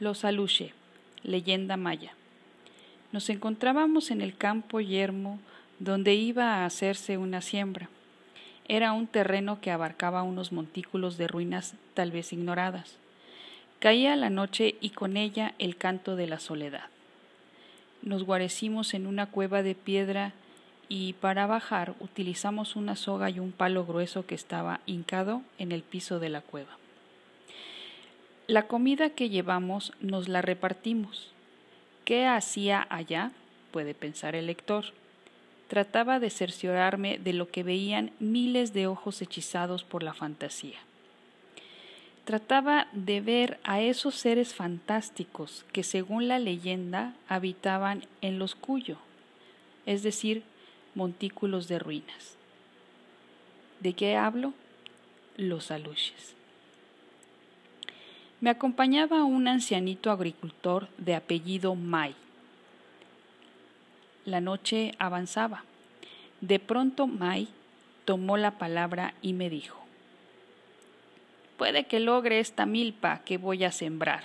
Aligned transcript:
Los 0.00 0.24
Aluche, 0.24 0.72
leyenda 1.22 1.76
maya. 1.76 2.14
Nos 3.12 3.30
encontrábamos 3.30 4.10
en 4.10 4.22
el 4.22 4.36
campo 4.36 4.80
yermo 4.80 5.38
donde 5.78 6.14
iba 6.14 6.56
a 6.56 6.66
hacerse 6.66 7.16
una 7.16 7.40
siembra. 7.40 7.88
Era 8.66 8.92
un 8.92 9.06
terreno 9.06 9.60
que 9.60 9.70
abarcaba 9.70 10.24
unos 10.24 10.50
montículos 10.50 11.16
de 11.16 11.28
ruinas 11.28 11.74
tal 11.94 12.10
vez 12.10 12.32
ignoradas. 12.32 12.96
Caía 13.78 14.16
la 14.16 14.30
noche 14.30 14.74
y 14.80 14.90
con 14.90 15.16
ella 15.16 15.54
el 15.60 15.76
canto 15.76 16.16
de 16.16 16.26
la 16.26 16.40
soledad. 16.40 16.88
Nos 18.02 18.24
guarecimos 18.24 18.94
en 18.94 19.06
una 19.06 19.26
cueva 19.26 19.62
de 19.62 19.76
piedra 19.76 20.32
y 20.88 21.12
para 21.12 21.46
bajar 21.46 21.94
utilizamos 22.00 22.74
una 22.74 22.96
soga 22.96 23.30
y 23.30 23.38
un 23.38 23.52
palo 23.52 23.86
grueso 23.86 24.26
que 24.26 24.34
estaba 24.34 24.80
hincado 24.86 25.42
en 25.58 25.70
el 25.70 25.82
piso 25.82 26.18
de 26.18 26.30
la 26.30 26.40
cueva. 26.40 26.78
La 28.46 28.66
comida 28.66 29.08
que 29.08 29.30
llevamos 29.30 29.94
nos 30.00 30.28
la 30.28 30.42
repartimos. 30.42 31.30
¿Qué 32.04 32.26
hacía 32.26 32.86
allá? 32.90 33.32
puede 33.70 33.94
pensar 33.94 34.34
el 34.34 34.46
lector. 34.46 34.84
Trataba 35.68 36.20
de 36.20 36.28
cerciorarme 36.28 37.16
de 37.16 37.32
lo 37.32 37.48
que 37.48 37.62
veían 37.62 38.10
miles 38.20 38.74
de 38.74 38.86
ojos 38.86 39.22
hechizados 39.22 39.82
por 39.82 40.02
la 40.02 40.12
fantasía. 40.12 40.78
Trataba 42.26 42.86
de 42.92 43.22
ver 43.22 43.58
a 43.64 43.80
esos 43.80 44.14
seres 44.14 44.52
fantásticos 44.52 45.64
que 45.72 45.82
según 45.82 46.28
la 46.28 46.38
leyenda 46.38 47.14
habitaban 47.28 48.04
en 48.20 48.38
los 48.38 48.54
Cuyo, 48.54 48.98
es 49.86 50.02
decir, 50.02 50.42
montículos 50.94 51.66
de 51.66 51.78
ruinas. 51.78 52.36
¿De 53.80 53.94
qué 53.94 54.16
hablo? 54.16 54.52
Los 55.38 55.70
aluches. 55.70 56.34
Me 58.44 58.50
acompañaba 58.50 59.24
un 59.24 59.48
ancianito 59.48 60.10
agricultor 60.10 60.86
de 60.98 61.14
apellido 61.14 61.74
May. 61.74 62.14
La 64.26 64.42
noche 64.42 64.92
avanzaba. 64.98 65.64
De 66.42 66.58
pronto 66.58 67.06
May 67.06 67.48
tomó 68.04 68.36
la 68.36 68.58
palabra 68.58 69.14
y 69.22 69.32
me 69.32 69.48
dijo, 69.48 69.80
Puede 71.56 71.86
que 71.86 72.00
logre 72.00 72.38
esta 72.38 72.66
milpa 72.66 73.22
que 73.24 73.38
voy 73.38 73.64
a 73.64 73.72
sembrar. 73.72 74.24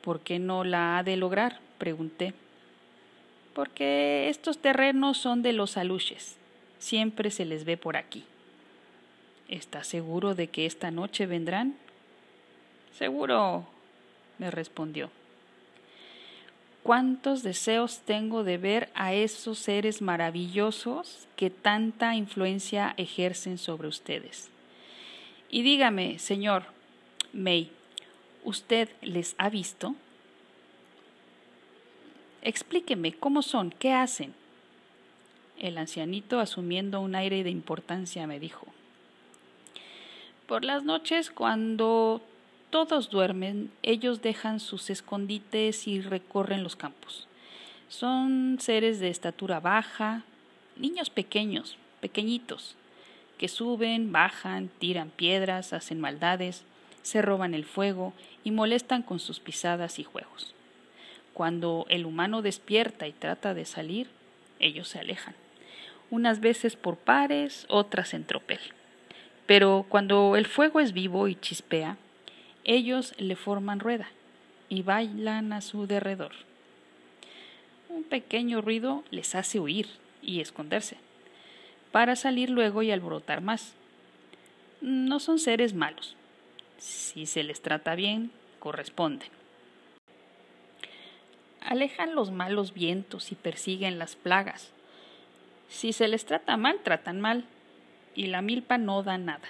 ¿Por 0.00 0.20
qué 0.20 0.38
no 0.38 0.62
la 0.62 0.98
ha 0.98 1.02
de 1.02 1.16
lograr? 1.16 1.58
pregunté. 1.78 2.32
Porque 3.54 4.28
estos 4.28 4.58
terrenos 4.58 5.18
son 5.18 5.42
de 5.42 5.52
los 5.52 5.76
aluches. 5.76 6.36
Siempre 6.78 7.32
se 7.32 7.44
les 7.44 7.64
ve 7.64 7.76
por 7.76 7.96
aquí. 7.96 8.22
¿Estás 9.48 9.88
seguro 9.88 10.36
de 10.36 10.46
que 10.46 10.64
esta 10.64 10.92
noche 10.92 11.26
vendrán? 11.26 11.74
Seguro, 12.96 13.66
me 14.38 14.50
respondió. 14.50 15.10
¿Cuántos 16.84 17.42
deseos 17.42 18.00
tengo 18.00 18.44
de 18.44 18.58
ver 18.58 18.90
a 18.94 19.14
esos 19.14 19.58
seres 19.58 20.00
maravillosos 20.02 21.26
que 21.34 21.50
tanta 21.50 22.14
influencia 22.14 22.94
ejercen 22.96 23.58
sobre 23.58 23.88
ustedes? 23.88 24.50
Y 25.50 25.62
dígame, 25.62 26.18
señor 26.18 26.66
May, 27.32 27.70
¿usted 28.44 28.90
les 29.00 29.34
ha 29.38 29.48
visto? 29.48 29.94
Explíqueme 32.42 33.14
cómo 33.14 33.42
son, 33.42 33.70
qué 33.70 33.92
hacen. 33.92 34.34
El 35.58 35.78
ancianito, 35.78 36.38
asumiendo 36.38 37.00
un 37.00 37.14
aire 37.14 37.42
de 37.42 37.50
importancia, 37.50 38.26
me 38.26 38.38
dijo. 38.38 38.66
Por 40.46 40.64
las 40.64 40.84
noches, 40.84 41.30
cuando 41.30 42.20
todos 42.74 43.08
duermen, 43.08 43.70
ellos 43.84 44.20
dejan 44.20 44.58
sus 44.58 44.90
escondites 44.90 45.86
y 45.86 46.00
recorren 46.00 46.64
los 46.64 46.74
campos. 46.74 47.28
Son 47.86 48.58
seres 48.58 48.98
de 48.98 49.10
estatura 49.10 49.60
baja, 49.60 50.24
niños 50.74 51.08
pequeños, 51.08 51.78
pequeñitos, 52.00 52.74
que 53.38 53.46
suben, 53.46 54.10
bajan, 54.10 54.70
tiran 54.80 55.10
piedras, 55.10 55.72
hacen 55.72 56.00
maldades, 56.00 56.64
se 57.02 57.22
roban 57.22 57.54
el 57.54 57.64
fuego 57.64 58.12
y 58.42 58.50
molestan 58.50 59.04
con 59.04 59.20
sus 59.20 59.38
pisadas 59.38 60.00
y 60.00 60.02
juegos. 60.02 60.52
Cuando 61.32 61.86
el 61.90 62.04
humano 62.04 62.42
despierta 62.42 63.06
y 63.06 63.12
trata 63.12 63.54
de 63.54 63.66
salir, 63.66 64.08
ellos 64.58 64.88
se 64.88 64.98
alejan, 64.98 65.36
unas 66.10 66.40
veces 66.40 66.74
por 66.74 66.96
pares, 66.96 67.66
otras 67.68 68.14
en 68.14 68.24
tropel. 68.24 68.58
Pero 69.46 69.86
cuando 69.88 70.34
el 70.34 70.46
fuego 70.46 70.80
es 70.80 70.92
vivo 70.92 71.28
y 71.28 71.36
chispea, 71.36 71.98
ellos 72.64 73.14
le 73.18 73.36
forman 73.36 73.78
rueda 73.78 74.08
y 74.68 74.82
bailan 74.82 75.52
a 75.52 75.60
su 75.60 75.86
derredor. 75.86 76.32
Un 77.90 78.02
pequeño 78.02 78.62
ruido 78.62 79.04
les 79.10 79.34
hace 79.34 79.60
huir 79.60 79.86
y 80.22 80.40
esconderse, 80.40 80.96
para 81.92 82.16
salir 82.16 82.50
luego 82.50 82.82
y 82.82 82.90
alborotar 82.90 83.42
más. 83.42 83.74
No 84.80 85.20
son 85.20 85.38
seres 85.38 85.74
malos. 85.74 86.16
Si 86.78 87.26
se 87.26 87.44
les 87.44 87.60
trata 87.60 87.94
bien, 87.94 88.32
corresponden. 88.58 89.28
Alejan 91.60 92.14
los 92.14 92.30
malos 92.30 92.74
vientos 92.74 93.30
y 93.30 93.34
persiguen 93.36 93.98
las 93.98 94.16
plagas. 94.16 94.72
Si 95.68 95.92
se 95.92 96.08
les 96.08 96.24
trata 96.24 96.56
mal, 96.56 96.80
tratan 96.82 97.20
mal, 97.20 97.44
y 98.14 98.26
la 98.26 98.42
milpa 98.42 98.78
no 98.78 99.02
da 99.02 99.18
nada 99.18 99.48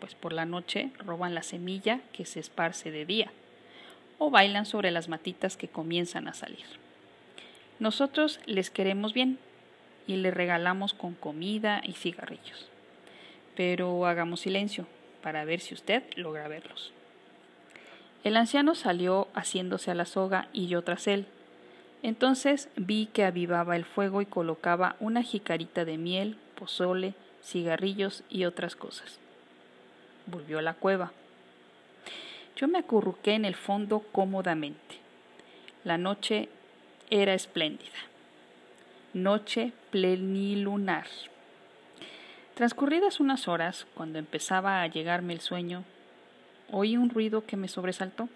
pues 0.00 0.14
por 0.14 0.32
la 0.32 0.46
noche 0.46 0.90
roban 0.98 1.34
la 1.34 1.42
semilla 1.42 2.00
que 2.12 2.24
se 2.24 2.40
esparce 2.40 2.90
de 2.90 3.04
día, 3.04 3.30
o 4.18 4.30
bailan 4.30 4.66
sobre 4.66 4.90
las 4.90 5.08
matitas 5.08 5.56
que 5.56 5.68
comienzan 5.68 6.26
a 6.26 6.34
salir. 6.34 6.64
Nosotros 7.78 8.40
les 8.46 8.70
queremos 8.70 9.14
bien 9.14 9.38
y 10.06 10.16
les 10.16 10.34
regalamos 10.34 10.92
con 10.94 11.14
comida 11.14 11.80
y 11.84 11.92
cigarrillos. 11.92 12.68
Pero 13.56 14.06
hagamos 14.06 14.40
silencio 14.40 14.86
para 15.22 15.44
ver 15.44 15.60
si 15.60 15.74
usted 15.74 16.02
logra 16.16 16.48
verlos. 16.48 16.92
El 18.24 18.36
anciano 18.36 18.74
salió 18.74 19.28
haciéndose 19.34 19.90
a 19.90 19.94
la 19.94 20.04
soga 20.04 20.48
y 20.52 20.66
yo 20.66 20.82
tras 20.82 21.06
él. 21.06 21.26
Entonces 22.02 22.68
vi 22.76 23.06
que 23.06 23.24
avivaba 23.24 23.76
el 23.76 23.84
fuego 23.84 24.20
y 24.20 24.26
colocaba 24.26 24.96
una 25.00 25.22
jicarita 25.22 25.84
de 25.84 25.96
miel, 25.96 26.36
pozole, 26.54 27.14
cigarrillos 27.42 28.24
y 28.28 28.44
otras 28.44 28.76
cosas 28.76 29.20
volvió 30.26 30.58
a 30.58 30.62
la 30.62 30.74
cueva. 30.74 31.12
Yo 32.56 32.68
me 32.68 32.78
acurruqué 32.78 33.34
en 33.34 33.44
el 33.44 33.54
fondo 33.54 34.00
cómodamente. 34.12 34.96
La 35.84 35.96
noche 35.96 36.48
era 37.08 37.34
espléndida. 37.34 37.88
Noche 39.14 39.72
plenilunar. 39.90 41.06
Transcurridas 42.54 43.20
unas 43.20 43.48
horas, 43.48 43.86
cuando 43.94 44.18
empezaba 44.18 44.82
a 44.82 44.86
llegarme 44.86 45.32
el 45.32 45.40
sueño, 45.40 45.84
oí 46.70 46.96
un 46.96 47.08
ruido 47.08 47.46
que 47.46 47.56
me 47.56 47.68
sobresaltó. 47.68 48.28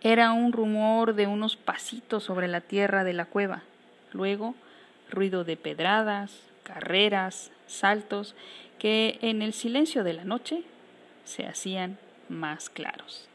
Era 0.00 0.32
un 0.32 0.52
rumor 0.52 1.14
de 1.14 1.28
unos 1.28 1.56
pasitos 1.56 2.24
sobre 2.24 2.48
la 2.48 2.60
tierra 2.60 3.04
de 3.04 3.12
la 3.12 3.26
cueva. 3.26 3.62
Luego, 4.12 4.56
ruido 5.08 5.44
de 5.44 5.56
pedradas, 5.56 6.51
carreras, 6.62 7.50
saltos 7.66 8.34
que 8.78 9.18
en 9.22 9.42
el 9.42 9.52
silencio 9.52 10.04
de 10.04 10.12
la 10.12 10.24
noche 10.24 10.62
se 11.24 11.46
hacían 11.46 11.98
más 12.28 12.70
claros. 12.70 13.28